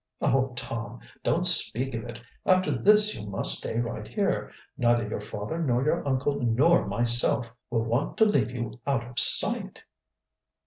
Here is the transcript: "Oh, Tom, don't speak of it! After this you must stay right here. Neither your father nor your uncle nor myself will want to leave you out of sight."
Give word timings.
"Oh, 0.19 0.53
Tom, 0.55 0.97
don't 1.21 1.45
speak 1.45 1.93
of 1.93 2.05
it! 2.05 2.19
After 2.43 2.71
this 2.71 3.13
you 3.15 3.27
must 3.27 3.59
stay 3.59 3.77
right 3.77 4.07
here. 4.07 4.51
Neither 4.75 5.07
your 5.07 5.21
father 5.21 5.61
nor 5.61 5.85
your 5.85 6.07
uncle 6.07 6.41
nor 6.41 6.87
myself 6.87 7.53
will 7.69 7.83
want 7.85 8.17
to 8.17 8.25
leave 8.25 8.49
you 8.49 8.79
out 8.87 9.05
of 9.05 9.19
sight." 9.19 9.83